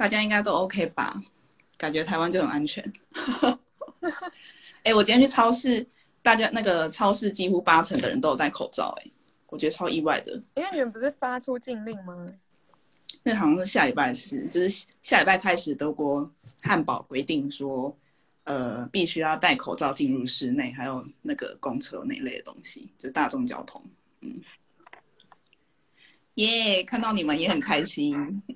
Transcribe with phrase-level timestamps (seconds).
[0.00, 1.14] 好，大家应该都 OK 吧？
[1.76, 2.82] 感觉台湾就很安全。
[4.82, 5.86] 哎、我今天去超市，
[6.22, 9.10] 大家那个超市几乎八成的人都有戴口罩、哎，
[9.48, 10.32] 我觉得超意外的。
[10.54, 12.32] 因为你们不是发出禁令吗？
[13.22, 17.94] 那好像是下礼拜是，就是下礼拜开始，德国汉堡规定说，
[18.44, 23.84] 呃，必须要戴口罩进入室内，还有那个公车那类的东西，就是大众交通。
[24.22, 24.40] 嗯，
[26.36, 28.42] 耶、看到你们也很开心。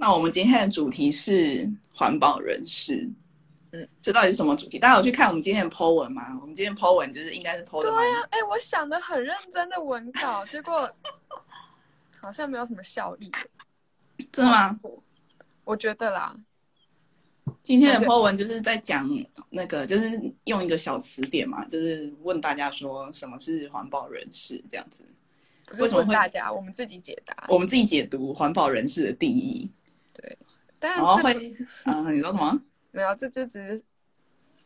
[0.00, 3.06] 那我们今天的主题是环保人士。
[3.72, 4.78] 嗯，这到底是什么主题？
[4.78, 6.38] 大家有去看我们今天的 po 文吗？
[6.40, 10.90] 我们今天 po 文就是应该是 po 的蛮对呀、哎、我想的很认真的文稿，结果
[12.18, 13.30] 好像没有什么效益。
[14.32, 14.80] 真的吗？
[15.64, 16.34] 我觉得啦，
[17.62, 19.06] 今天的 po 文就是在讲
[19.50, 25.04] 那个，就是用一个小词典嘛，就是问大家说什么是环保人士这样子。
[25.78, 27.46] 为什么大家，我们自己解答。
[27.48, 29.70] 我们自己解读环保人士的定义，
[30.78, 32.62] 但然后是会，嗯，你说什么？
[32.92, 33.82] 没有，这就只是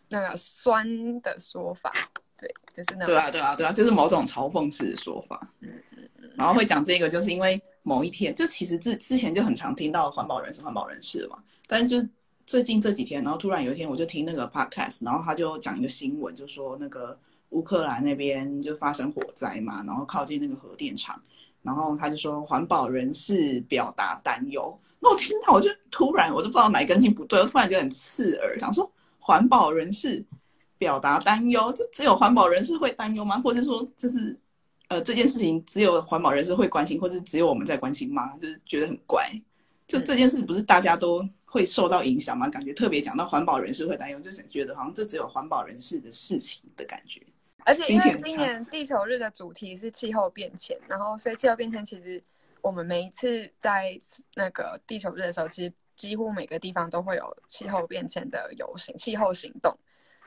[0.08, 1.92] 那个酸的说法。
[2.36, 5.40] 对，就是那种对啊，对啊，对啊，就是某种嘲讽式的说法。
[5.60, 12.08] 嗯嗯嗯，然后会讲这个，就是因为某一天，就其实之之前就很常听到环保人士、环保人士嘛，但是就是
[12.44, 17.18] 最近这几天，然后突然有一天我就听那个 podcast，然后他就讲一个新闻，就说那个
[17.50, 21.22] 乌克兰那边就发生火灾嘛，然后靠近那个核电厂，
[21.62, 30.24] 然后他就说环保人士表达担忧，那我听到我就突然我就不知道哪根筋不对，我突然觉得很刺耳，想说环保人士
[30.78, 33.38] 表达担忧，就只有环保人士会担忧吗？
[33.40, 34.38] 或者说就是
[34.88, 38.36] 呃这件事情只有环保人士会关心，或是只有我们在关心吗？
[38.40, 39.28] 就是觉得很怪。
[39.86, 42.48] 就这件事不是大家都会受到影响吗？
[42.48, 47.20] 感觉特别讲到环保人士会担忧，就是觉得好像这只有环保人士的事情的感觉。
[47.66, 52.22] 而且因为今年地球日的主题是气候变迁，然后所以气候变迁其实
[52.64, 53.94] 我们每一次在
[54.34, 59.78] 那个地球日的时候，其实几乎每个地方都会有气候变迁的游行、气候行动，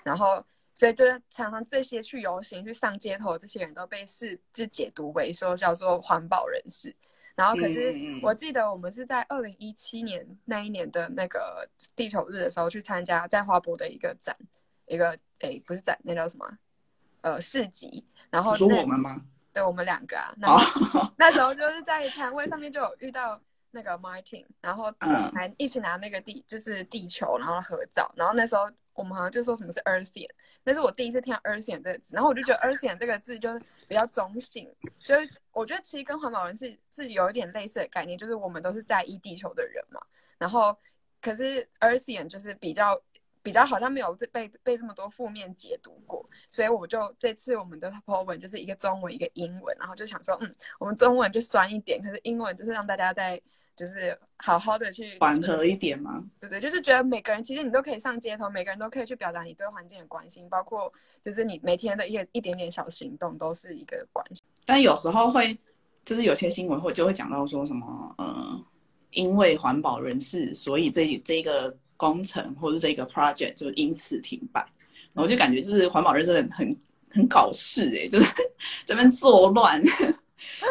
[0.03, 0.45] 然后
[0.75, 6.95] 所以就是常常这些去游行、去上街头的这些人都被视就解读为说叫做环保人士。
[7.33, 14.37] 然后可是我记得我们是在二零一七年那一年的那个地球日的时候去参加在花博的一个展，
[14.85, 16.57] 一个诶不是展，那叫什么啊？
[17.21, 18.05] 呃市集。
[18.29, 19.25] 然后你说我们吗？
[19.57, 20.31] 对我们两个啊，
[21.17, 23.41] 那时候就是在摊位上面就有遇到
[23.71, 25.31] 那个 Martin，然后嗯。
[25.33, 30.29] 还一起拿那个地就是地球，然后合照，然后那时候我们好像就说什么是 Earthian，
[30.63, 34.71] 那是我第一次听到 Earthian 这个字，然后我就觉得 Earthian 这个字就是比较中性，
[35.03, 39.99] 就是我觉得其实跟环保人是是有一点类似的概念，就是我们都是在意地球的人嘛，
[40.37, 40.77] 然后
[41.19, 43.01] 可是 Earthian 就是比较。
[43.47, 53.41] 比较好像没有这被被这么多负面解读过，所以我就这次我们的 po 文就是一个中文一个英文，然后就想说，嗯，我们中文就酸一点，可是英文就是让大家在
[53.73, 56.21] 就是好好的去缓和一点嘛？
[56.41, 60.91] 对对，就是觉得每个人其实你都可以上街头，每个人都可以去表达你对环境的关心，包括
[61.21, 64.45] 就是你每天的一个一点点小行动都是一个关心。
[64.65, 65.57] 但有时候会，
[66.03, 68.65] 就是有些新闻会就会讲到说什么，呃，
[69.11, 74.61] 因为环保人士，所以这这个工程或者这个 project 就因此停摆。
[74.61, 76.77] 然后我就感觉就是环保人士很很
[77.09, 78.25] 很搞事哎、就是
[78.85, 79.81] 这边作乱，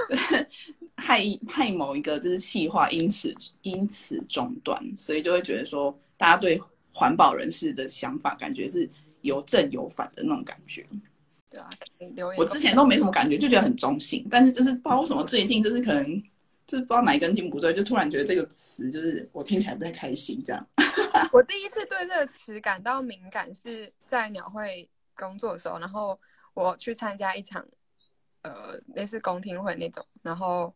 [0.97, 6.61] 害害某一个就是企划因此因此中断，所以就会觉得说大家对
[6.93, 8.89] 环保人士的想法感觉是
[9.23, 10.87] 有正有反的那种感觉。
[11.51, 12.39] 对啊，可以留言。
[12.39, 16.23] 我之前都没什么感觉，就觉得很中性，但是就是不知道为什么最近就是可能
[16.67, 20.67] 就是不知道哪一根筋不对，就突然觉得这个词就是我听起来不太开心这样。
[21.33, 26.19] 我第一次对这个词感到敏感是在鸟会工作的时候，然后
[26.55, 27.65] 我去参加一场
[28.43, 30.75] 呃类似公听会那种，然后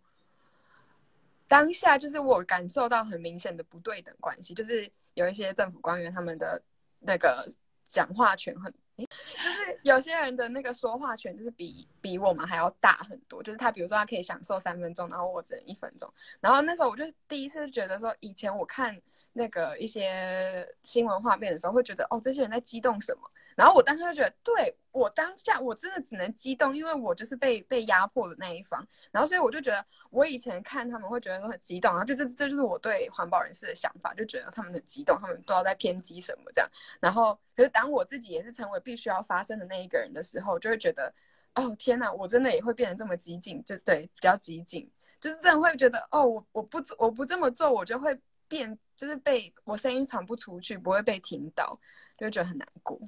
[1.49, 6.63] 当下就是我感受到很明显的不对等关系，就是有一些政府官员他们的
[7.01, 7.49] 那个
[7.85, 8.73] 讲话权很。
[9.07, 13.43] 就是有些人的那个说话权，就是比比我们还要大很多。
[13.43, 16.13] 就是他，比如说他可以享受三分钟，然后我只能一分钟。
[16.41, 19.01] 然后那时候我就第一次觉得说，以前我看
[19.33, 23.23] 那个一些新闻画面的时候，会觉得哦，这些人在激动什么？
[23.61, 28.83] 然后我当时就觉得，对我当下我真的只能激动，因为我就是被被压迫的那一方。
[29.13, 36.71] 然后所以我就觉得，我以前看他们会觉得很激动，然后就这这就是我对环保人士的想法，就觉得他们很激动，他们不知道在偏激什么这样。
[37.01, 41.13] 然后可是当我自己也是成为必须要发生的那一个人的时候，就会觉得，
[41.55, 44.91] 哦天哪，我真的也会变得这么激进，就对，比较激进。
[45.21, 48.19] 就是真的会觉得，哦，我我不我不这么做，我就会
[48.49, 51.79] 变，就是被我声音传不出去，不会被听到，
[52.17, 52.99] 就会觉得很难过。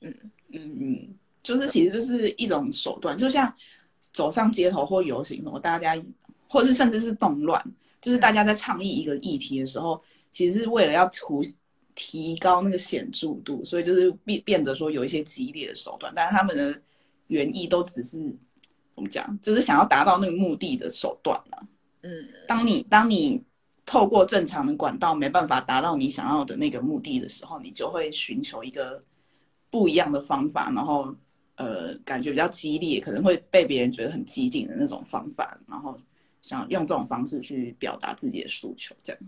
[0.00, 0.14] 嗯，
[0.52, 3.52] 嗯嗯，就是其实这是一种手段，就像
[4.00, 5.96] 走上街头或游行什么，大家
[6.48, 7.62] 或是甚至是动乱，
[8.00, 10.00] 就是大家在倡议一个议题的时候，
[10.30, 11.42] 其实是为了要图
[11.94, 16.80] 提高那个显著度，所以就是变变得说有一些激烈的手段，但是他们的
[17.26, 18.18] 原意都只是
[18.94, 21.66] 怎么讲，就是想要达到那个目的的手段了。
[22.02, 23.42] 嗯，当你当你
[23.84, 29.02] 透过正常的管道没办法达到你想要的那个目的的时候，你就会寻求一个
[29.70, 31.14] 不一样的方法，然后
[31.56, 35.98] 呃，感觉比较激烈，可能会被别人觉得很激进的那种方法，然后
[36.40, 39.22] 想用这种方式去表达自己的诉求，这样。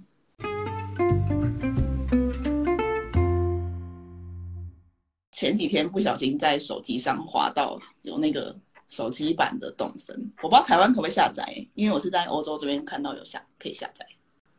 [5.33, 8.55] 前几天不小心在手机上滑到有那个
[8.89, 14.07] 手机版的动森，我不知道台湾可不可以下载，因为我是在欧洲这边看到有下可以下载。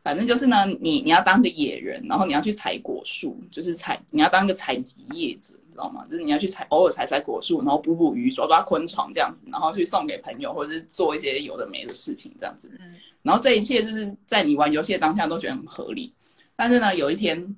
[0.02, 6.02] 反正就是呢，你你要当个野人，然后你要去采果树，就是采你要当个采集业者，你知道吗？
[6.04, 12.70] 就是你要去采偶尔采采果树，然后捕捕鱼、抓抓昆虫这样子，然后去送给朋友，或者是做一些有的没的事情这样子。
[12.80, 16.12] 嗯然后这一切就是在你玩游戏的当下都觉得很合理，
[16.56, 17.56] 但是呢，有一天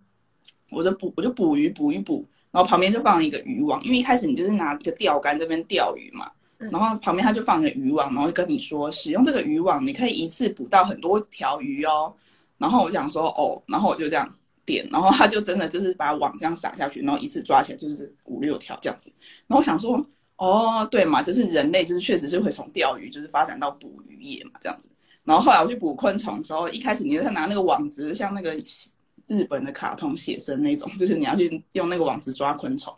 [0.71, 12.13] 我就捕我就捕鱼捕一捕，然后旁边就放了一个渔网，因为一开始你就是拿一个钓竿这边钓鱼嘛，嗯然后旁边他就放一个渔网，然后就跟你说使用这个渔网，你可以一次捕到很多条鱼哦。
[12.59, 14.31] 然后我想说哦，然后我就这样
[14.67, 19.13] 点，然后他就真的就是把网这样撒下去，然后一次抓起来就是五六条这样子。
[19.47, 20.05] 然后我想说
[20.37, 24.91] 哦，对嘛，就是人类就是确实是会从钓鱼就是发展到捕鱼业嘛这样子。
[25.23, 28.55] 然后后来我去捕昆虫的时候，一开始你是拿那个网子，像那个
[29.27, 32.95] 日本的卡通写生那种，就是你要去用那个网子抓昆虫，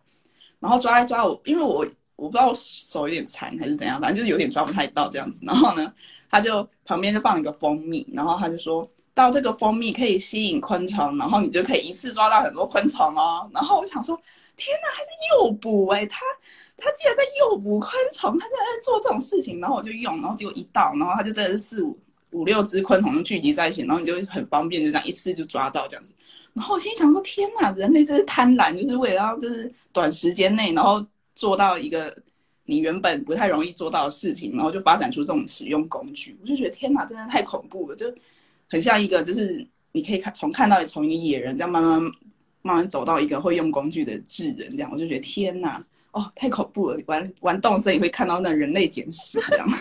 [0.58, 1.86] 然后抓一抓我，因为我
[2.16, 5.38] 我不知道手有点残还是怎样，反正就是有点抓不太到这样子。
[5.42, 5.92] 然后呢，
[6.28, 13.50] 他就旁边就放一个蜂蜜，然后他就说到这个蜂蜜可以吸引昆虫，然后你就可以一次抓到很多昆虫哦。
[13.50, 14.14] 然后我想说，
[14.56, 16.20] 天哪，还是诱捕哎、他
[16.76, 19.58] 他竟然在诱捕昆虫，他竟然在做这种事情。
[19.58, 21.98] 然后我就用，然后结果一倒，然后他就真的是四五
[22.32, 26.12] 五六只昆虫聚集在一起，然后你就很方便，就这样一次就抓到这样子。
[26.52, 31.02] 然后我心想说，天哪，人类真是贪婪，就是为了要就是短时间内，然后
[31.34, 32.14] 做到一个
[32.66, 36.36] 你原本不太容易做到的事情，然后就发展出这种使用工具。
[36.42, 38.06] 我就觉得天哪，真的太恐怖了，就
[38.68, 42.02] 很像一个就是你可以看从看到从一个野人这样慢慢
[42.62, 47.00] 慢慢走到一个会用工具的智人，这样我就觉得天哪，哦，太恐怖了！
[47.06, 49.68] 玩玩动森也会看到那人类简史这样。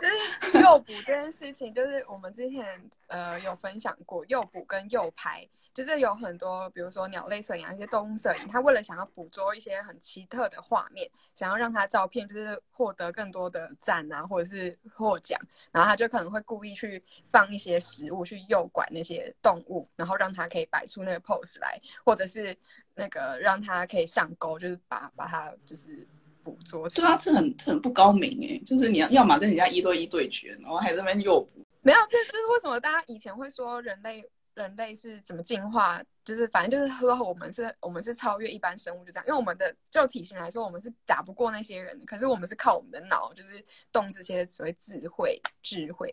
[0.00, 0.06] 就
[0.52, 2.64] 是诱捕这件事情，就是我们之前
[3.08, 15.40] 呃有分享过，诱捕跟诱拍，就是有很多，比如说鸟类摄影啊，一些动物摄影，他为了想要捕捉一些很奇特的画面，想要让他照片就是获得更多的赞啊，或者是获奖，
[15.70, 22.56] 然后他就可能会故意去放一些食物去诱拐那些动物，然后让它可以摆出那个 pose 来，或者是
[22.94, 26.06] 那个让它可以上钩，就是把把它就是。
[26.42, 31.62] 捕捉起来对啊，这很这很不高明哎，就是你要要么跟人家一对一对决，然后还在那边诱捕。
[31.82, 34.24] 没有，这这是为什么大家以前会说人类
[34.60, 36.02] 人类是怎么进化？
[36.24, 39.26] 就是反正就是说我们是我们是超越一般生物，就这样。
[39.26, 46.08] 因为我们的就体型来说，我们是打不过那些人的，可是我们是靠我们的脑，就是动这些所谓智慧智慧，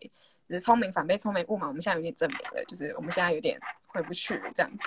[0.48, 1.68] 就是聪明反被聪明误嘛。
[1.68, 4.84] 我们现在有点证明了，就是我们现在有点回不去了这样子。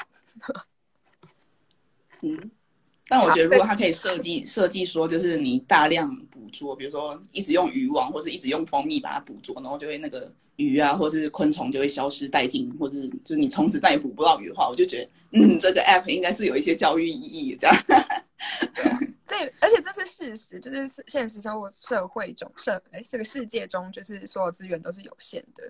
[2.24, 2.52] 嗯，
[3.08, 17.76] 但我觉得如果他可以设计设计说，就是你大量捕捉，比如说一直用渔网，或是一直用蜂蜜把它捕捉，然后就会那个鱼啊，或是昆虫就会消失殆尽，或是就是你从此再也捕不到鱼的话，我就觉得，嗯，这个 app 应该是有一些教育意义这样。
[19.28, 25.70] 这而且这是事实，就是现实生活社会中社哎这个世界中，就是所有资源都是有限的，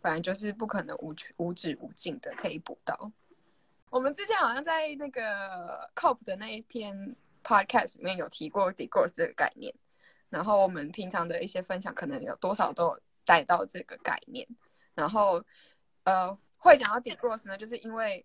[0.00, 3.10] 本来就是不可能无无止无尽的可以捕到。
[3.90, 9.74] 我们之前好像在那个 COP 的那一篇 podcast 里面有提过 degrowth 这个概念，
[10.28, 14.48] 然后我们平常的一些分享可能有多少都有带到这个概念，
[14.94, 15.44] 然后
[16.04, 18.24] 呃会讲到 degrowth 呢，就是因为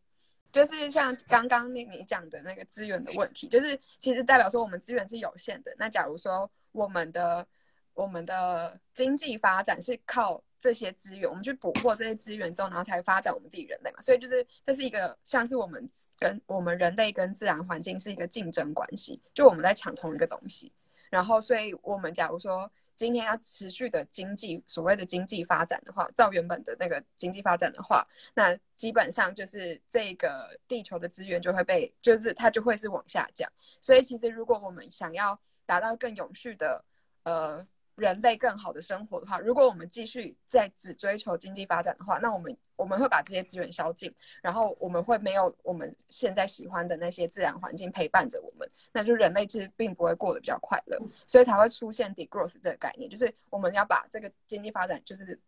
[0.50, 5.76] 就是像刚刚那你讲的那个资源的问题，就是其实代表说我们资源是有限的。
[5.78, 7.46] 那假如说我们的
[7.94, 14.00] 我们的经济发展是靠这些资源，我们去捕获这些资源之后，然后才发展我们自己人类嘛。
[14.00, 15.86] 所以就是这是一个像是我们
[16.18, 20.72] 跟我们人类跟自然环境是一个竞争关系，就我们在抢同一个东西。
[21.10, 33.50] 然后，所以我们假如说今天要持续的经济所谓的经济发展的话，照原本的那个经济发展的话，那基本上就是这个地球的资源就会被，就是它就会是往下降。
[33.82, 36.84] 所以其实如果我们想要达到更永续的
[37.24, 55.40] 呃人类更好的生活的话，如果我们继续在只追求经济发展的话，那我们我们会把这些资源消尽，然后我们会没有我们现在喜欢的那些自然环境陪伴着我们，那就人类其实并不会过得比较快乐，所以才会出现 degrowth 这个概念，就是我们要把这个经济发展就是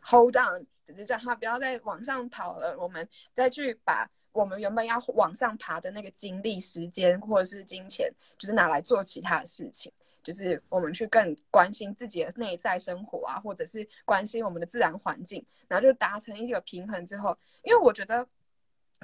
[0.00, 4.08] hold down，只是让它不要再往上跑了，我们再去把。
[4.30, 9.90] 我们原本要往上爬的那个精力、时间或者是金钱，就是拿来做其他的事情，
[10.28, 18.28] 就是我们去更关心自己的内在生活啊，或者是关心我们的自然环境，然后就达成一个平衡之后，因为我觉得，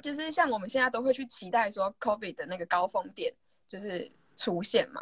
[0.03, 3.33] 就是像我们现在都会去期待说，COVID 的那个高峰点
[3.67, 5.01] 就是出现嘛，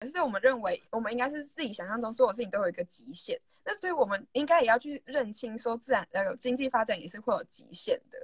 [0.00, 8.18] 可是我们认为我们应该是自己想象中所有事情都有一个极限，那所以我们应该也要去认清说，自然呃经济发展也是会有极限的。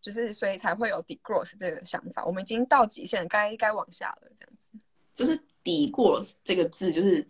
[0.00, 4.70] 就是所以才会有 degrowth 这个想法，我们已经到极限，该该往下了，这样子。
[5.18, 7.26] 就是 degrowth 这个字，就是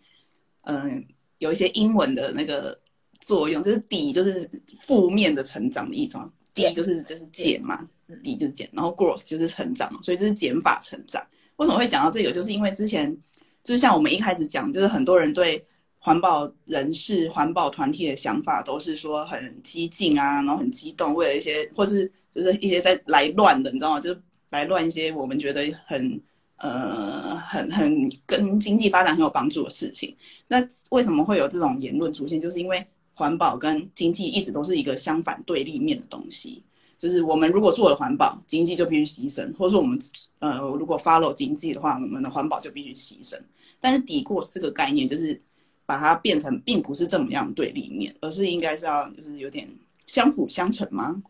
[0.63, 1.07] 嗯，
[1.39, 2.79] 有一些英文的那个
[3.21, 4.49] 作用，就是抵就是
[4.81, 7.89] 负面的成长的意思嘛，底就是就是减嘛，
[8.23, 11.27] 抵就是减，然后 growth 就是成长，所以这是减法成长。
[11.57, 12.31] 为什么会讲到这个？
[12.31, 13.17] 就是因为之前
[13.63, 15.65] 就是像我们一开始讲，就是很多人对。
[16.01, 24.01] 环保人士、环保团体的想法都是说很激进啊，然后很激动，为了一些或是就是一些在来乱的，你知道吗？
[24.01, 26.23] 就是来乱一些我们觉得很
[26.59, 30.17] 呃很很跟经济发展很有帮助的事情。
[30.47, 30.59] 那
[30.91, 32.41] 为什么会有这种言论出现？
[32.41, 36.63] 就是因为环保跟经济一直都是一个相反对立面的东西。
[36.99, 39.99] 就是我们如果做了环保，经济就必须牺牲；或者说我们
[40.41, 43.39] 呃如果 follow 经济的话，我们的环保就必须牺牲。
[43.81, 45.41] 但是抵过这个概念就是。
[45.89, 49.67] 把它变成并不是这么样对立面，而是应该是要就是有点
[50.07, 51.23] 相辅相成吗？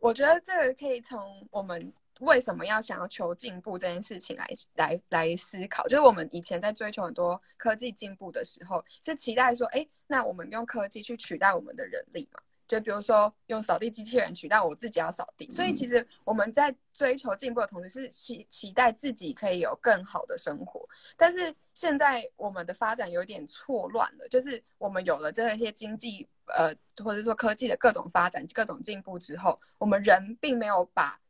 [0.00, 5.84] 我觉得这个可以从我们为什么要想要求进步这件事情来来来思考。
[5.88, 12.40] 就是我们以前在追求很多科技进步的时候，是期待说，哎，那我们用科技去取代我们的人力嘛？
[12.66, 15.48] 就比如说用扫地机器人取代我自己要扫地。
[15.52, 21.54] 所以其实我们在追求进步的同时，是期期待自己可以有更好的生活，但是。
[21.76, 31.20] 现在我们的发展有点错乱了，就是我们有了这些经济呃，或者说科技的各种发展、各种进步之后，我们人并没有把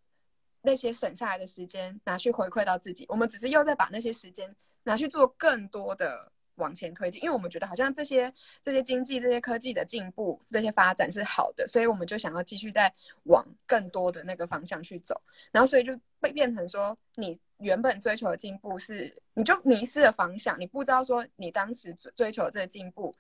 [0.67, 6.31] 那些省下来的时间拿去回馈到自己，我们只是又在把那些时间拿去做更多的。
[6.57, 8.33] 往前推进，因为我们觉得好像这些
[8.63, 12.91] 这些经济、这些科技的进步、这些发展是好的，所以我们就想要继续再
[13.25, 15.21] 往更多的那个方向去走。
[15.53, 23.15] 然后，所以就被变成说，你原本追求的进步是，你就迷失了方向，你不知道说你当时追追求这个进步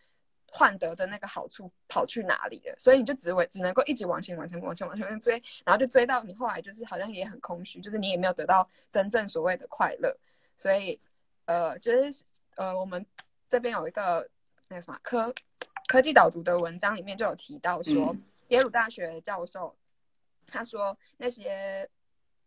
[0.56, 10.16] 换得的那个好处跑去哪里了，所以你就只为只能够一直往前、往前、往前、往前追，然后就追到你后来就是好像也很空虚，就是你也没有得到真正所谓的快乐。
[10.56, 10.98] 所以，
[11.44, 13.04] 呃，就是呃，我们。
[13.48, 14.28] 这边有一个
[14.66, 15.32] 那个什么科
[15.86, 18.12] 科技导读的文章，里面就有提到说，
[18.48, 19.72] 耶鲁大学教授
[20.48, 21.88] 他说，那些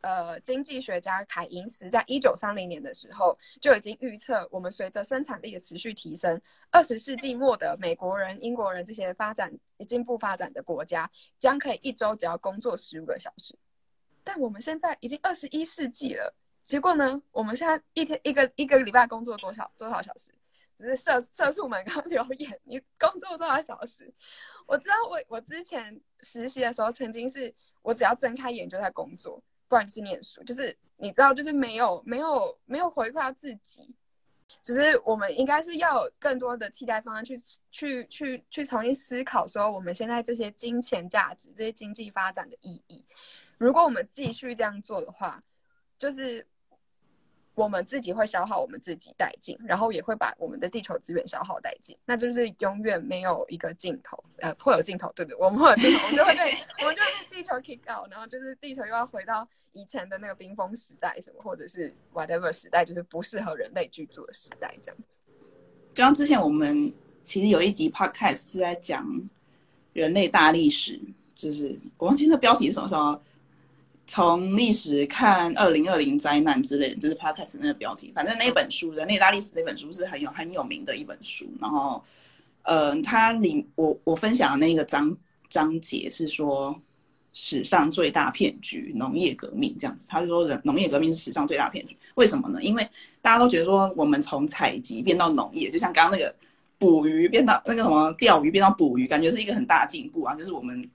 [0.02, 6.42] 呃经济学家凯因斯在一九三零年的时候就已经预测，我们随着生产力的持续提升，
[6.72, 13.58] 二十世纪末的美国人、英国人这些发展已进步发展的国家，将可以一周只要工作十五个小时。
[14.24, 20.32] 但我们现在已经二十一世纪了，结果呢，我们现在一天一个一个礼拜工作多少多少小时？
[20.76, 24.10] 只是社社畜们刚 留言，你工作多少小时？
[24.66, 33.96] 我知道我我之前实习的时候，曾经是我只要睁开眼就在工作，不然就是念书，就是你知道，就是没有没有没有回馈到自己。
[34.62, 37.40] 只是我们应该是要有更多的替代方案，去
[37.72, 43.06] 去去去重新思考，说我们现在这些金钱价值、这些经济发展的意义。
[43.58, 45.42] 如果我们继续这样做的话，
[45.98, 46.46] 就是。
[47.60, 54.18] 我们自己会消耗我们自己殆尽，然后也会把我们的地球资源消耗殆尽，那就是永远没有一个尽头。
[54.38, 65.20] 呃，会有尽头，对不对，我们会有尽头，我们就会被 我们就被地球 kick out，然后就是地球又要回到以前的那个冰封时代什么，或者是 whatever 时代，就是不适合人类居住的时代这样子。
[65.94, 66.90] 就像之前我们
[67.22, 69.06] 其实有一集 podcast 是在讲
[69.92, 70.98] 人类大历史，
[71.36, 73.22] 就是我忘记那标题是什么时候。
[74.10, 78.12] 从历史看二零二零灾难之类的，这是 podcast 那个标题。
[78.12, 81.48] 反正那本书《人类大历史》那本书是很有很有名的一本书。
[81.62, 82.04] 然后，
[82.64, 85.16] 呃，它里我我分享的那个章
[85.48, 86.76] 章节是说
[87.34, 90.08] 史上最大骗局——农业革命这样子。
[90.10, 92.60] 他就说人农业革命是史上最大骗局，为什么呢？
[92.64, 92.84] 因为
[93.22, 96.34] 大家都觉得说我们从采集变到农业，就像刚刚那个
[96.80, 100.90] 捕鱼变到那个什么钓鱼变到捕鱼，感觉是一个很大进步啊，就是我们。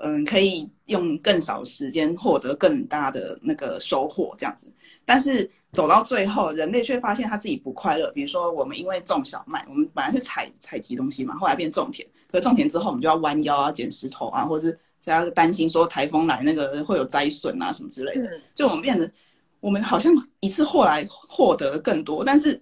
[0.00, 4.72] 嗯，可以用更少时间获得更大的那个收获，这样子。
[5.04, 8.10] 但是走到最后，人类却发现他自己不快乐。
[8.12, 12.06] 比如说，我们因为种小麦，我们本来是采采集东西嘛，后来变种田。
[12.30, 14.78] 可种田之后，我们就要弯腰啊，捡石头啊，或者是
[15.10, 18.40] 要担心说台风来那个会有灾损啊什么之类的。
[18.54, 19.10] 就我们变得，
[19.60, 22.60] 我们好像一次后来获得的更多，但是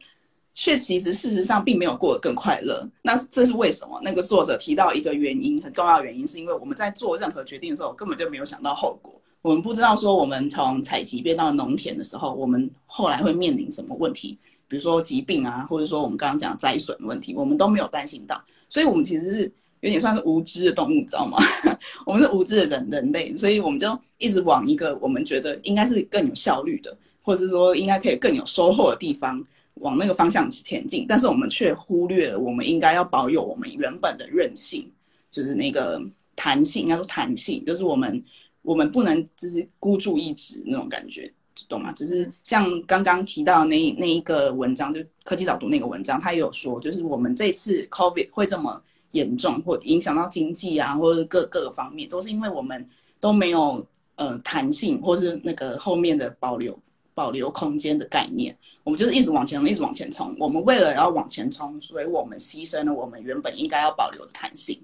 [0.59, 2.89] 却其实事实上并没有过得更快乐。
[3.03, 4.01] 那这是为什么？
[4.03, 9.13] 那个作者提到一个原因，很重要原因，是因为我们在做任何决定的时候，根本就没有想到后果。
[9.43, 14.39] 我们不知道说，我们从采集变到农田的时候，我们后来会面临什么问题？
[14.67, 18.43] 比如说疾病啊，或者说我们刚刚讲灾损的问题，我们都没有担心到。
[18.67, 21.37] 所以，我们其实是有点算是无知的动物，你知道吗？
[22.07, 29.45] 我们是无知的人人类，所以我们就一直往一个我们觉得应该是更有效率的，或者是说应该可以更有收获的地方，
[29.77, 31.07] 往那个方向前进。
[31.09, 34.91] 但是我们却忽略了，我们应该要保有我们原本的韧性，
[35.31, 36.01] 就是那个
[36.35, 38.23] 弹性，应该说弹性，就是我们。
[38.63, 41.33] 我们不能就是孤注一掷那种感觉，
[41.69, 41.93] 懂吗？
[41.93, 52.85] 就是像刚刚提到那那一个文章，就科技导读那个文章，他也有说，就是我们这次 COVID 会这么严重，或影响到经济啊，或者各各个方面，都是因为我们
[53.21, 56.77] 都没有呃弹性，或是那个后面的保留
[57.17, 58.57] 保留空间的概念。
[58.85, 60.37] 我们就是一直往前，一直往前冲。
[60.39, 64.81] 我们为了要往前冲，所以我们牺牲了我们原本应该要保留的弹性。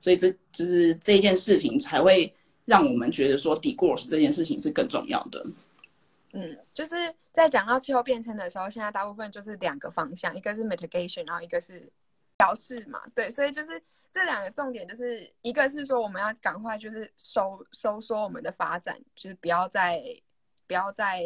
[0.00, 2.34] 所以这就是这件事情才会。
[2.68, 5.42] 让我们觉得说 d e g r o s 这件事情是更重要的。
[6.34, 6.94] 嗯，就是
[7.32, 11.90] 在讲到气候变迁的时候，现在大部分就是两个方向，一个是 mitigation，然后一个是
[12.36, 13.00] 调试嘛。
[13.14, 13.82] 对，所以就是
[14.12, 20.04] 这两个重点，就是一个是说我们要赶快就是收收缩我们的发展，就是不要再
[20.68, 21.24] 不要再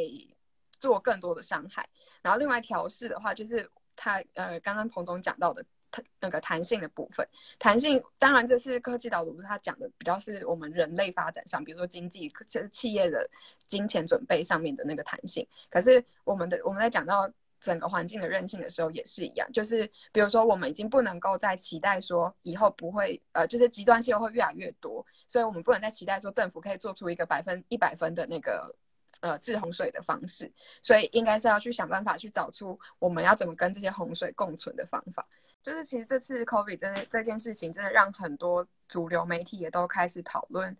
[0.80, 1.86] 做更多的伤害。
[2.22, 6.02] 然后另外调试的话，就是他呃刚刚彭总讲到的弹。
[6.20, 12.32] 那个弹性的部分，弹性当然这是科技导读他讲的比较是我们人类发展上，比如说经济、
[12.70, 13.28] 企业的
[13.66, 15.46] 金钱准备上面的那个弹性。
[15.68, 17.30] 可是我们的我们在讲到
[17.60, 28.74] 整个环境的韧性的时候也是一样，就是比如说我们已经不能够再期待说以后不会呃，就是极端气候会越来越多，所以我们不能再期待说政府可以做出一个百分一百分的那个
[29.22, 35.24] 呃治洪水的方式，所以应该是要去想办法去找出我们要怎么跟这些洪水共存的方法。
[35.62, 40.76] 就是其实这次 COVID 真的这件事情，真的让很多主流媒体也都开始讨论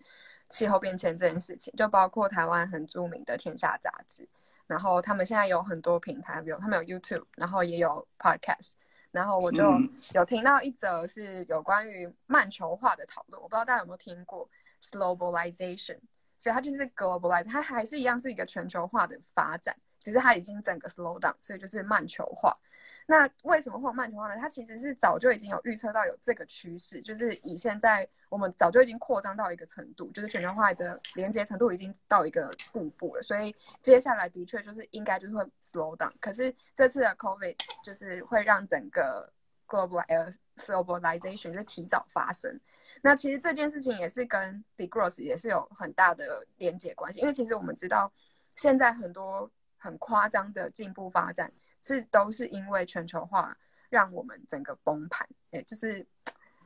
[0.49, 4.29] 气候变迁这件事情，就包括台湾很著名的《天下》杂志，
[4.67, 8.73] 然后他们现在有很多平台，比如他们有 YouTube，然后也有 Podcast，
[9.13, 9.63] 然后我就
[10.15, 14.51] 有听到一则是有关于慢球化的讨论，我不知道大家有没有听过
[14.91, 16.01] Globalization，
[16.43, 22.53] 所以它就是 Globalize，它还是一样是一个全球化的发展，只是它已经整个 slow down，所以就是慢球化。
[23.07, 24.35] 那为什么会有慢球化呢？
[24.41, 36.11] 它其实是早就已经有预测到有这个趋势，就是以现在我们早就已经扩张到一个程度，就是全球化的连接程度已经到一个瀑布了，所以接下来的确就是应该就是会 slow down。
[36.21, 39.33] 可是这次的 COVID 就是会让整个
[39.69, 42.59] global globalization 就提早发生。
[43.01, 48.13] 那其实这件事情也是跟 degrowth 也是有很大的连接关系，因为其实我们知道
[48.57, 51.53] 现在很多很夸张的进步发展。
[51.85, 53.53] 是都是因为全球化
[53.91, 56.07] 让我们整个崩盘，哎，就是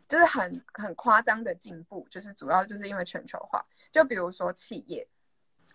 [0.07, 3.65] 就是很很夸张的进步，就是主要就是因为全球化。
[3.91, 5.09] 就比如说企业，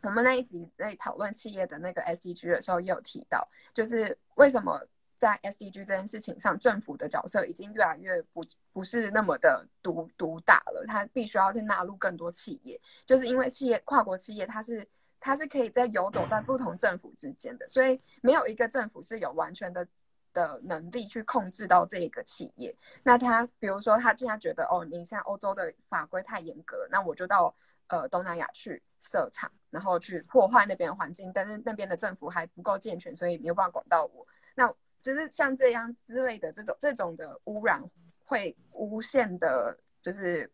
[0.04, 4.80] 我们那一集在讨论企业的那个 SDG 的时候，也有提到，就是为什么
[5.22, 14.88] 在 SDG 这件事情上，政府的角色已经越来越不不是那么的独独大了，它必须要去纳入更多企业，就是因为企业跨国企业它是。
[15.24, 19.88] 它是可以在游走在不同政府之间的，所以没有一个政府是有完全的
[20.34, 22.76] 的能力去控制到这一个企业。
[23.04, 27.54] 那他比如说，他既然觉得哦，你像欧洲的法规太严格，那我就到
[27.90, 34.26] 呃东南亚去设厂，然后去破坏那边的环境，但是那边的政府还不够健全，所以没有办法管到我。
[34.56, 37.84] 那就是像这样之类的这种这种的污染
[38.26, 40.52] 会无限的，就是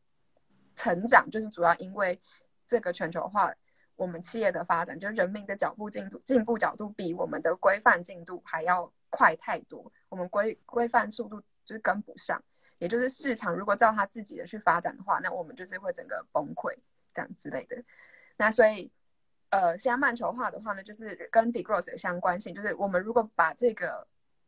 [0.76, 2.20] 成长，就是主要因为
[2.66, 3.54] 这个全球化。
[3.96, 9.92] 我们企业的发展，就人民的脚步进度进步角度比我们的规范进度还要快太多。
[10.08, 12.40] 我们规规范速度就是跟不上，
[12.78, 16.72] 也就是市场如果照他自己的去发展的话，那我们就是会整个崩溃
[17.12, 17.76] 这样之类的。
[18.38, 18.92] 那所以，
[19.50, 24.08] 呃，现在慢球化的话呢，就是跟 degrowth 的相关性，就是我们如果把这个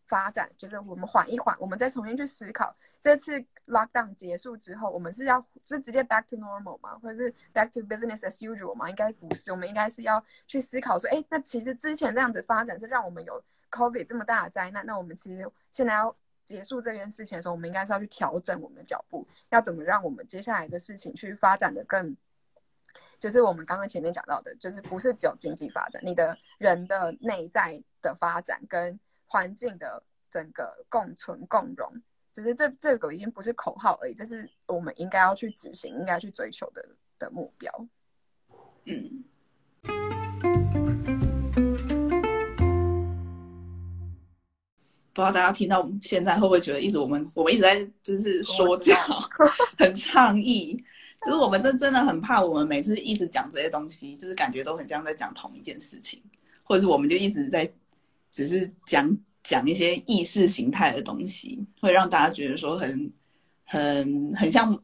[0.09, 2.69] 发展，就是我们缓一缓，我们再重新去思考。
[2.99, 6.99] 这次 lockdown 结束之后，我们是要是直接 back to normal 吗？
[7.01, 8.89] 或者是 back to business as usual 吗？
[8.89, 13.41] 应该不是，我们应该是要去思考说，哎，那其实之前这样子发展是让我们有
[13.71, 22.17] COVID 这么大的灾难，那我们其实现在要结束这件事情的时候，我们应该是要去调整我们的脚步，要怎么让我们接下来的事情去发展的更
[23.19, 28.99] 就是我们刚刚前面讲到的，就是不是只有经济发展，你的人的内在的发展跟
[29.31, 31.87] 环境的整个共存共荣，
[32.33, 36.83] 只是这这个已经不是口号而已，这是我们应该要去执行、应该去追求的
[37.19, 37.71] 的目标。
[38.85, 39.23] 嗯。
[45.13, 48.95] 不知道大家听到现在会不会觉得一直我们我们一直在就是说教，
[49.77, 50.75] 很倡议，
[51.23, 56.23] 就是我们真真的很怕我们每次一直讲这些东西，就是感觉都很像在讲同一件事情，
[56.63, 57.71] 或者是我们就一直在
[58.29, 63.13] 只是讲讲一些意识形态的东西，会让大家觉得说很
[63.65, 64.77] 很很像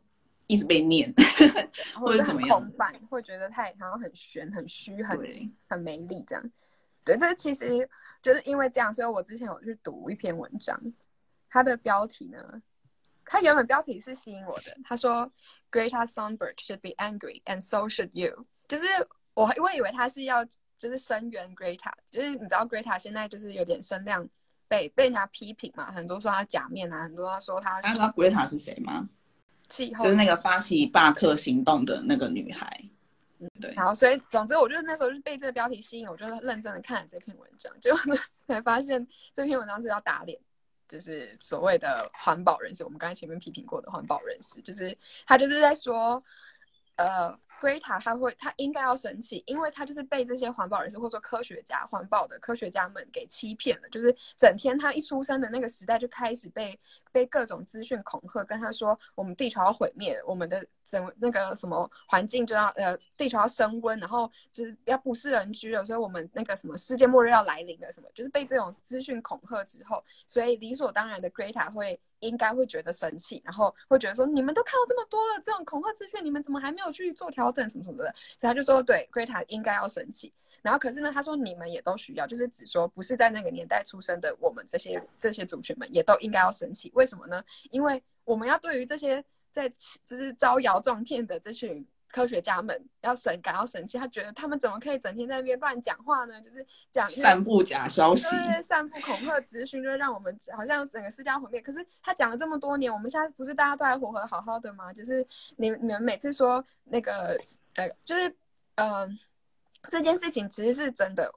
[0.47, 1.13] 一直被念，
[1.95, 2.71] 或者怎么样，
[3.09, 5.19] 会觉得太好像很玄、很虚、很
[5.67, 6.51] 很没力这样。
[7.03, 7.89] 对，这其实。
[8.21, 10.81] 就是因为这样，所以我之前有去读一篇文章，
[11.47, 12.59] 它的标题呢，
[13.23, 14.75] 它原本标题是吸引我的。
[14.83, 15.31] 他说
[15.71, 18.43] ，Greta Thunberg should be angry and so should you。
[18.67, 18.85] 就是
[19.35, 20.43] 我我以为他是要
[20.77, 24.27] 就是声援 Greta，就是你知道 Greta 现在就是有点声量
[24.67, 27.81] 被被人家批评嘛，很多说他假面啊，很多他说他。
[27.81, 29.07] 大家知道 Greta 是谁吗？
[29.69, 32.79] 气候就是那个发起罢课行动的那个女孩。
[33.39, 33.73] 嗯，对。
[33.73, 37.95] 然后，所以总之，我就那时候就被这个标题吸引，我就认真的看了这篇文章，就
[38.45, 40.37] 才发现这篇文章是要打脸，
[40.87, 42.83] 就是所谓的环保人士。
[42.83, 46.21] 我们刚才前面批评过的环保人士，就是他就是在说，
[46.97, 47.37] 呃。
[47.59, 53.89] Greta 他会，他应该要生气，因为他就是被这些环保人士或者说科学家、环保的科学家们给欺骗了。
[53.89, 56.77] 就是整天他一出生的那个时代就开始被
[57.15, 71.97] 被各种资讯恐吓，跟他说我们地球要毁灭，我们的整那个什么环境就要呃地球要升温，然后就是要不是人居了，所以我们那个什么世界末日要来临了什么，就是被这种资讯恐吓之后，所以理所当然的 Greta 会。
[72.21, 80.33] 应该会觉得生气，然后会觉得说：“你们都看到这么多了这种恐吓资讯，你们怎么还没有去做调整什么什么的？”所以他就说：“对，Greta 应该要生气。”
[80.65, 86.91] 然后可是呢，他说：“你们也都需要，就是只说不是在那个年代出生的我们这些这些族群们也都应该要生气。
[86.95, 87.43] 为什么呢？
[87.69, 89.69] 因为我们要对于这些在
[90.03, 96.39] 就是招摇撞骗的这群。”科学家们要神感到神气，他觉得他们怎么可以整天在那边乱讲话呢？
[96.39, 101.59] 就是讲散布假消息，对，散布恐吓资讯，就是让我们好像整个世界毁灭。
[101.59, 104.93] 可是他讲了这么多年，我们现在不是大家都还活得好好的吗？
[104.93, 107.35] 就是你你们每次说那个
[107.73, 108.33] 呃，就是
[108.75, 109.05] 呃，
[109.89, 111.31] 这件事情其实是真的。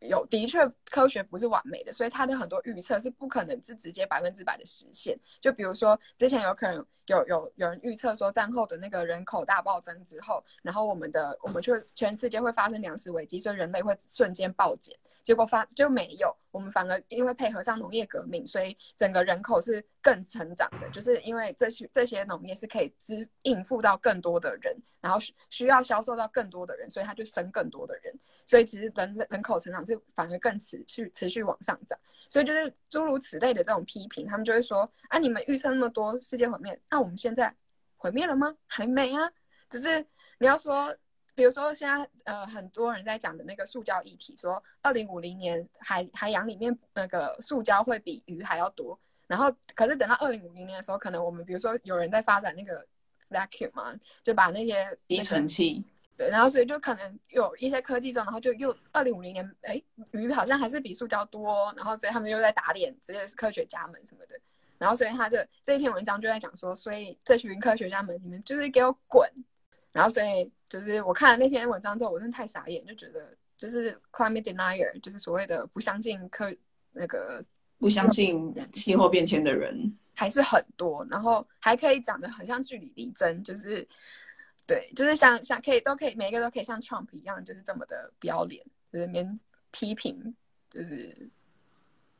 [0.00, 0.58] 有的确，
[0.90, 5.18] 科学不是完美的，所以它的很多预测是不可能是直接百分之百的实现。
[5.40, 14.94] 就比如说，之前有可能有有有人预测说，战后的那个人口大暴增之后，然后我们的我们就全世界会发生粮食危机，所以人类会瞬间暴减。
[15.24, 20.88] 结果发就没有，我们反而因为配合上农业革命，所以整个人口是更成长的。
[20.90, 28.14] 就是因为这些这些农业是可以支应付到更多的人，然后需需要销售到更多的人，所以它就生更多的人。
[28.44, 31.98] 所以其实人人口成长是反而更持续持续往上涨。
[32.28, 37.54] 所以就是诸如此类的这种批评，他们就会说：啊，你们预测那么多世界毁灭，那我们现在
[37.96, 38.54] 毁灭了吗？
[38.66, 39.32] 还没啊，
[39.70, 40.06] 只是
[40.38, 40.94] 你要说。
[41.34, 48.98] 比如说，现在呃，很多人在讲的那个塑胶议题，说二零五零年海海洋里面那个塑胶会比鱼还要多。
[49.26, 52.86] 然后，可是等到二零五零年的时候，可能我们比如说有人在发展那个
[53.30, 55.82] vacuum 嘛，就把那些吸尘器，
[56.16, 64.38] 对，然后所以就可能有一些科技中，然后就又二零五零年，哎，鱼好像还是比塑胶多，然后所以他们又在打脸这些科学家们什么的。
[64.76, 69.28] 然后所以他的这一篇文章就在讲说，所以这群科学家们，你们就是给我滚。
[69.94, 76.52] 然后，所以就是我看了那篇文章之后，我真的太傻眼，就觉得就是 climate denier，就是所谓的不相信科
[76.90, 77.42] 那个
[77.78, 81.06] 不相信气候变迁的人还是很多。
[81.08, 83.86] 然后还可以讲的很像据理力争，就是
[84.66, 89.38] 对，就是像像可以都可以每一个都可以像 Trump 一样，就是这么的不要脸，就是连
[89.70, 90.34] 批评，
[90.68, 91.30] 就是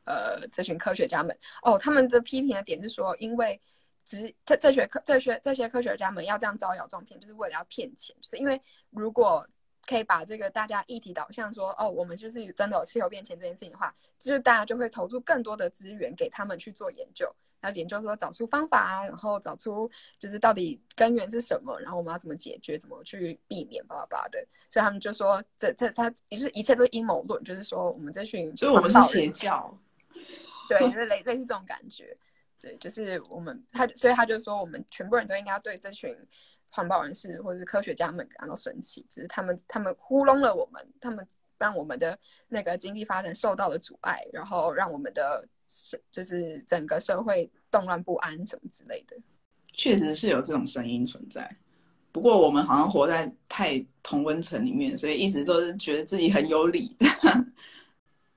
[0.05, 3.59] 呃这群科学家们哦，他们的批评的点是说，因为。
[4.05, 8.15] 只这这学科这学这些科学家们要这样招摇撞骗，就是为了要骗钱。
[8.21, 9.45] 就是因为如果
[9.87, 24.39] 可以把这个大家议题导向说，哦，我们就是真的有气候变迁这件事情的话，就是大家就会投入更多的资源给他们去做研究，然后研究说找出方法啊，然后找出就是到底根源是什么，然后我们要怎么解决，怎么去避免巴拉巴拉的。
[24.69, 29.75] 所以他们就说，这这他也是一切都是阴谋论，就是说我们这群，所以我们是邪教，
[30.67, 32.17] 对，就是类类似这种感觉。
[32.65, 36.17] 对，就是我们他，所以他就说，我们全部人都应该对这群
[36.71, 41.23] 环保人士或者是科学家们感到生气，就是他们他们糊弄了我们，他们
[41.59, 49.15] 让我们的那个经济发展受到了阻碍，然后让我们的社就是整个社会动乱不安什么之类的。
[49.71, 51.47] 确实是有这种声音存在，
[52.11, 56.97] 不过我们好像活在太同温层里面，所以一直都是觉得自己很有理。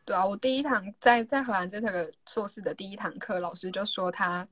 [0.09, 4.49] 对啊，我第一堂在在荷兰这个硕士的第一堂课，老师就说他，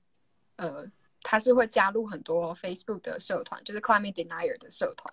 [0.56, 0.86] 呃，
[1.22, 5.10] 他是会加入很多 Facebook 的社团，就是 Climate Denier 的社团，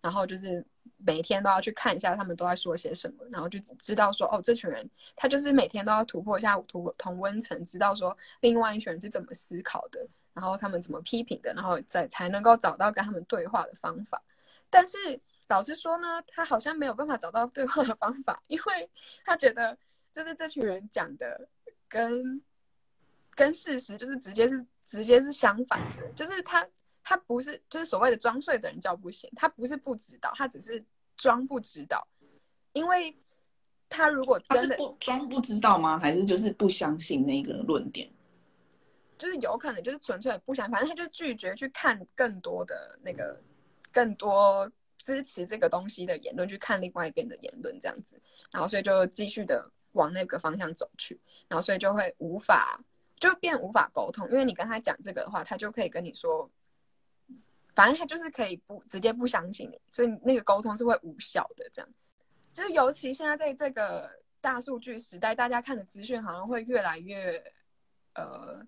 [0.00, 14.20] 然后就是每天都要去看一下他们都在说些什么，然后就知道说，哦，这群人他就是每天都要突破一下同同温层，知道说另外一群人是怎么思考的，然后他们怎么批评的，然后再才能够找到跟他们对话的方法，
[14.68, 15.20] 但是。
[15.48, 18.90] 老实说呢，他好像没有办法找到对话的方法，因为
[19.24, 19.76] 他觉得
[20.12, 21.48] 就是这群人讲的
[21.86, 22.42] 跟
[23.34, 26.66] 跟事实就是直接是直接是相反的，就是他
[27.02, 30.82] 他不是就是所谓的装睡的人叫不醒，他不是不知道，他只是
[31.16, 32.06] 装不知道，
[32.72, 33.14] 因为
[33.90, 35.98] 他如果真的装不知道吗？
[35.98, 38.10] 还是就是不相信那个论点？
[39.18, 43.38] 就是有可能就是纯粹不想，反正他就拒绝去看更多的那个
[43.92, 44.70] 更多。
[45.04, 48.18] 支持这个东西的言论，去看另外一边的言论，这样子，
[48.50, 52.80] 然后所以就继续的往那个方向走去，然后所以就会无法
[53.20, 56.50] 就变无法沟通，因为你跟他讲这个的话，他就可以跟你说，
[57.74, 61.68] 反正他就是可以不直接不相信你，所以那个沟通是会无效的。
[61.70, 61.88] 这样，
[62.54, 67.44] 就尤其现在在这个大数据时代，大家看的资讯好像会越来越
[68.14, 68.66] 呃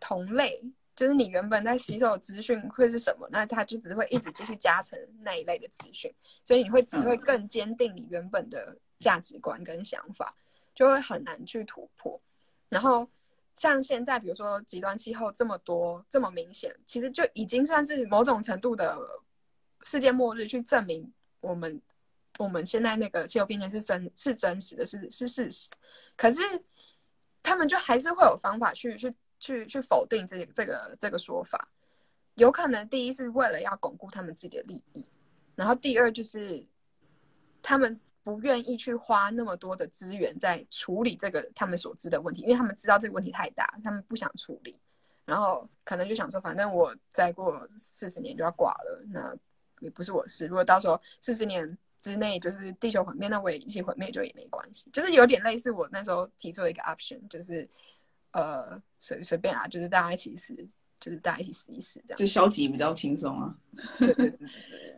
[0.00, 0.60] 同类。
[0.98, 3.28] 就是你原本在吸收的资讯会是什么？
[3.30, 6.12] 那它就只会一直继续加成那一类的资讯，
[6.44, 10.34] 所以你会只会更坚定你原本的价值观跟想法，
[10.74, 12.20] 就会很难去突破。
[12.68, 13.08] 然后
[13.54, 18.98] 像现在，比如说极端气候这么多这么明显，其实就已经算是某种程度的
[19.82, 21.08] 世界末日，去证明
[21.40, 21.80] 我们
[22.40, 25.70] 我们现在那个气候变迁是真是真实的，是是事实。
[26.16, 26.42] 可是
[27.40, 29.14] 他们就还是会有方法去去。
[29.38, 31.68] 去去否定这这个这个说法，
[32.34, 35.08] 有可能第一是为了要巩固他们自己的利益，
[35.54, 36.64] 然后第二就是
[37.62, 44.78] 他们不愿意去花那么多的资源在处理这个他们所知的问题，因为他们知道这个问题太大，他们不想处理，
[45.24, 49.34] 然后可能就想说，反正我再过四十年就要挂了，那
[49.80, 50.46] 也不是我事。
[50.46, 57.68] 如果到时候四十年之内就是地球毁灭，那我也一起毁灭就也没关系，就是有点类似我那时候提出的一个 option，就是。
[58.32, 60.54] 呃，随随便啊，就是大家一起死，
[61.00, 62.18] 就是大家一起死一死这样。
[62.18, 63.56] 就消极比较轻松啊，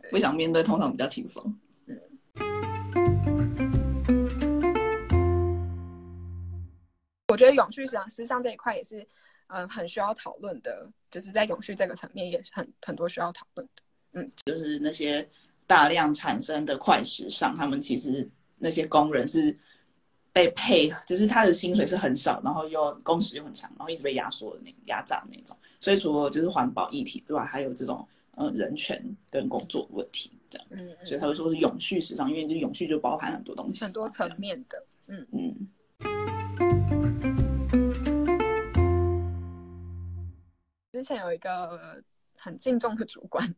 [0.09, 1.41] 不想面对通常比较轻松。
[1.85, 1.97] 嗯。
[7.29, 9.07] 我觉得永续实际实上这一块也是，
[9.47, 13.83] 嗯，很需要讨论的，就是在永续这个层面也是很很多需要讨论的。
[14.11, 15.27] 嗯，就是那些
[15.65, 19.57] 大量产生的快时尚，他们其实那些工人是。
[20.33, 25.57] 被配就是他的薪水是很少，然后又工时又很长，然后一直被压缩的那压榨那种。
[25.77, 30.67] 所以除了就是环保议题之外，还有这种呃人权跟工作问题这样。
[30.71, 34.85] 嗯所以他会说是永续时尚，因为就永续就包含很多东西，很多层面的。
[35.07, 35.67] 嗯嗯。
[40.93, 42.01] 之前有一个
[42.37, 43.53] 很敬重的主管，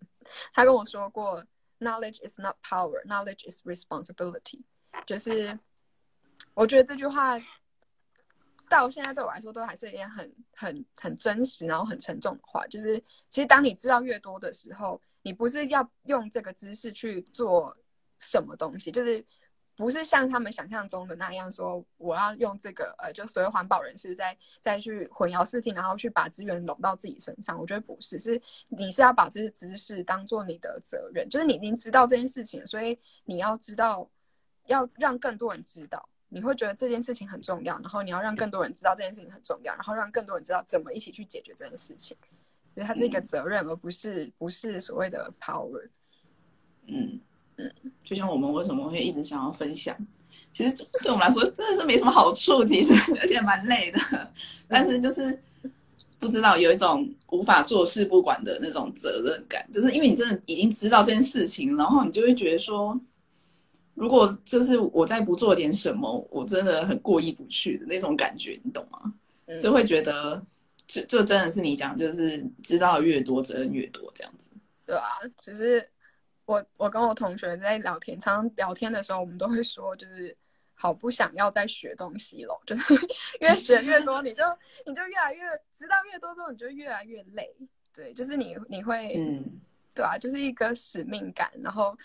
[0.53, 1.45] 他跟我说过
[1.79, 4.61] ：“Knowledge is not power, knowledge is responsibility。”
[5.05, 5.59] 就是。
[6.53, 7.39] 我觉得这句话
[8.69, 12.65] 到现在对我来说都还是一件很很很真实，然后很沉重的话。
[12.67, 12.97] 就是
[13.29, 17.75] 其实当你知道越多的时候，你不是要用这个知识去做
[18.19, 19.23] 什么东西，就是
[19.75, 27.59] 不是像他们想象中的那样说，我要用这个呃，就所谓环保人士在再去混淆视听，然后去把资源拢到自己身上。
[27.59, 34.07] 我觉得不是，是你是要把这些知识当做你的责任，就是你已经知道这件事情，所以你要知道，
[34.65, 36.07] 要让更多人知道。
[36.33, 42.17] 你会觉得这件事情很重要，然后你要让更多人知道这件事情很重要，然后让更多人知道怎么一起去解决这件事情。
[42.73, 45.79] 所以它是一个责任，而不是不是所谓的 power。
[46.87, 47.19] 嗯
[47.57, 47.71] 嗯，
[48.03, 49.95] 就像我们为什么会一直想要分享，
[50.51, 53.99] 其实对我们来说真的是没什么好处，其实而且蛮累的。
[54.67, 55.39] 但是就是
[56.17, 62.99] 不知道有一种无法坐视不管的那种责任感，就是因为你真的已经知道这件事情，然后你就会觉得说。
[63.95, 69.13] 如果就是我再不做点什么，我真的很过意不去的那种感觉，你懂吗？
[69.61, 70.43] 就会觉得，
[70.87, 74.49] 就就真的是你讲，就是知道越多责任越多这样子。
[74.85, 75.87] 对啊，只是
[76.45, 80.35] 我我跟我同学在聊天，常常聊天的时候，我们都会说，就是
[80.73, 82.93] 好不想要再学东西了，就是
[83.41, 84.43] 越学越多，你就
[84.87, 85.41] 你就越来越
[85.77, 87.55] 知道越多之后，你就越来越累。
[87.93, 89.61] 对，就是你你会，嗯，
[89.93, 91.95] 对啊，就是一个使命感，然后。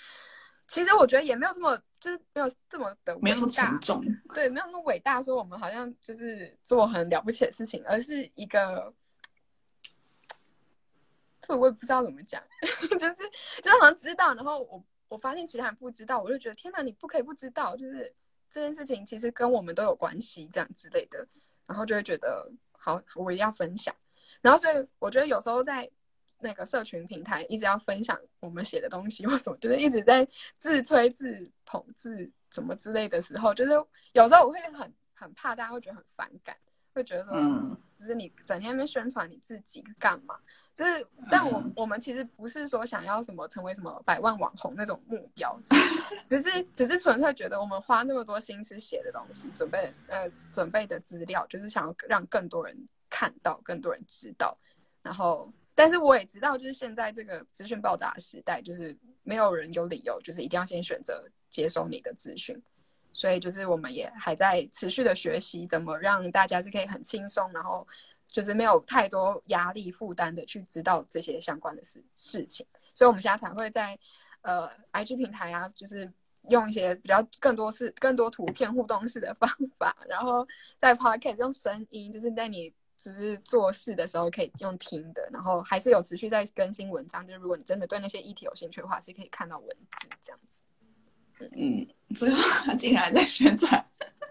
[0.68, 4.04] 其实我觉得也没有这么，就是没有这么的没有那么沉重，
[4.34, 5.20] 对，没有那么伟大。
[5.22, 8.92] 说我们好像就是做很了不起的事情，而是一个，
[11.40, 13.14] 对我也不知道怎么讲， 就是
[13.62, 18.14] 就是好像知道，然后我我发现其他人不知道，我就觉得天哪，你不可以不知道，就是
[18.50, 21.26] 这件事情其实跟我们都有关系，这样之类的，
[21.66, 22.46] 然后就会觉得
[22.78, 23.94] 好，我一定要分享。
[24.42, 25.90] 然后所以我觉得有时候在
[26.40, 33.72] 那个社群平台一直要分享我们写的东西或什么，就是一直在自吹自捧自什么之类的时候，就是
[34.12, 36.56] 有时候我会很很怕大家会觉得很反感，
[36.94, 40.38] 会觉得说，嗯就是你整天在宣传你自己干嘛？
[40.72, 45.60] 就是，但我我们其实不是说想要什么成为什么百万网红那种目标，
[46.28, 54.56] 只是只是纯粹觉得我们花那么多心思写的东西，准备呃准备的资料，就是想要让更多人看到，更多人知道。
[55.02, 62.60] 然后，但是我也知道，就是现在这个资讯爆炸的时代，就是没有人有理由，就是一定要先选择接收你的资讯。
[63.12, 67.86] 所以就是我们也还在持续的学习，怎么让大家是可以很轻松，然后
[68.26, 72.66] 就是没有太多压力负担的去知道这些相关的事事情。
[72.92, 73.96] 所以我们现在才会在
[74.42, 76.12] 呃 IG 平台啊，就是
[76.48, 80.44] 用一些比较更多是更多图片互动式的方法，然后
[80.76, 87.24] 在 Podcast 用声音，就是在你只是做事的时候可以用听的，然后还是有持续在更新文章。
[87.24, 90.64] 就是如果你真的对那些议题有兴趣的话，是可以看到文字这样子。
[91.56, 93.72] 嗯，最后他竟然在宣传，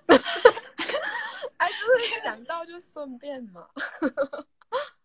[0.07, 3.65] 哎，就是讲到就顺便嘛。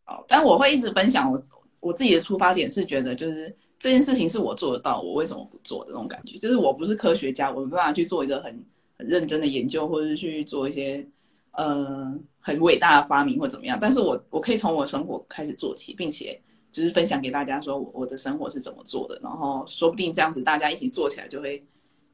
[0.06, 1.40] 哦，但我会一直分享我
[1.78, 8.66] 我自己的出发点是觉得就是这件事情是我做得到，我为什么不做的那种感觉，就是我不是科学家，我没办法去做一个很
[8.98, 11.06] 很认真的研究，或者是去做一些
[11.52, 16.38] 呃很伟大的发明或怎么样，但是我我可以从我生活开始做起，并且
[16.70, 21.64] 就是分享给大家说我我的生活是怎么做的，然后说不定这样子大家一起做起来就会。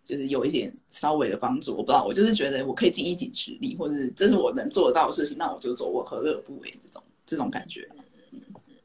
[0.04, 6.74] 就是有一点稍微的帮助，我不知道，我就是觉得我可以尽一己之力，或者是这是我能做得到的事情，那我就做，我何乐而不为？
[6.82, 7.86] 这种这种感觉，
[8.32, 8.40] 嗯，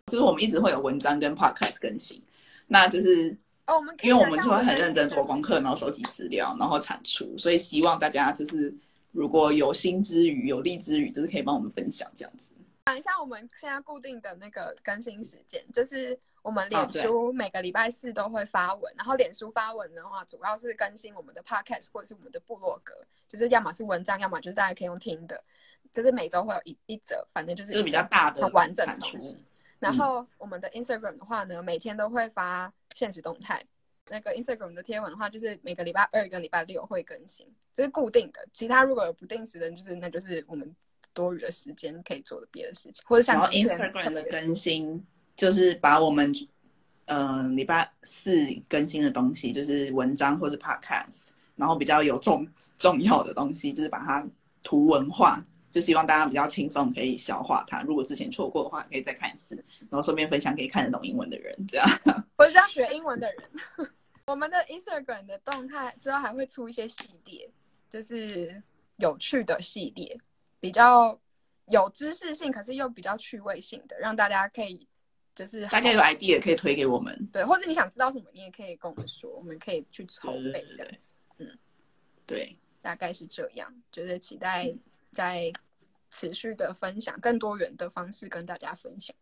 [0.07, 2.21] 就是我们一直会有文章跟 podcast 更新，
[2.67, 3.33] 那就是
[3.67, 8.75] 哦，我们因为我们就会很认真做功课，然后收集资料，然后产出，所以希望大家就是
[9.13, 12.51] 如果有心之余、有力之余，就是可以帮我们分享这样子。
[12.87, 22.93] 讲一下我们现在固定的那个更新时间，就是我们哦脸书每个礼拜四都会发文，然后脸书发文的话，主要是更新我们的 podcast 或者是我们的部落格，
[23.29, 25.41] 就是要么是文章，要么就是大家可以用听的，
[25.93, 29.37] 就是每周会有一一则，反正就是就是比较大的很完整的。
[29.79, 33.63] 然后我们的 Instagram 的话呢，每天都会发现实动态。
[34.09, 38.45] 那个 Instagram 的贴文的话，就是每个礼拜二跟礼拜六会更新，这、是固定的。
[38.51, 40.75] 其他如果有不定时的，就是那就是我们
[41.13, 45.03] 多余的时间可以做的别的事情，或者像然后 Instagram 的更新
[45.35, 46.31] 就是把我们
[47.05, 54.25] 嗯、呃礼拜四更新的东西，就是文章或是 podcast，然后比较有重重要的东西，就是把它
[54.61, 57.81] 图文化，就希望大家比较轻松可以消化它。
[57.81, 59.55] 如果之前错过的话，可以再看一次，
[59.89, 61.87] 然后顺便分享给看得懂英文的人，这样。
[62.37, 63.89] 或者是要学英文的人。
[64.27, 67.49] 我们的 Instagram 的动态之后还会出一些系列，
[67.89, 68.61] 就是
[68.97, 70.15] 有趣的系列，
[70.59, 71.19] 比较
[71.69, 74.87] 有知识性，可是又比较趣味性的，让大家可以
[75.33, 77.27] 就是大家有 idea 可以推给我们。
[77.33, 81.11] 对，或者你想知道什么，你也可以跟我们说，我们可以去筹备这样子。
[82.27, 84.71] 对，大概是这样，就是期待
[85.13, 85.51] 在
[86.09, 89.15] 持续的分享更多元的方式跟大家分享。